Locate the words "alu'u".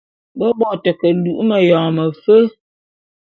1.13-1.43